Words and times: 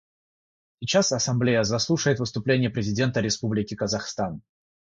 Сейчас 0.79 1.11
Ассамблея 1.11 1.61
заслушает 1.61 2.17
выступление 2.17 2.71
президента 2.71 3.21
Республики 3.21 3.75
Казахстан. 3.75 4.41